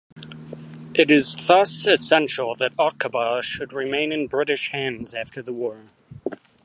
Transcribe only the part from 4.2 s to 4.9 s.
British